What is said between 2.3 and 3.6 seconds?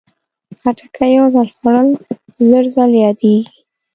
زر ځل یادېږي.